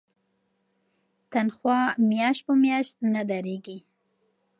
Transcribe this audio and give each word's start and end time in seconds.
تنخوا 1.31 1.79
میاشت 2.09 2.41
په 2.47 2.53
میاشت 2.63 2.95
نه 3.13 3.21
دریږي. 3.29 3.77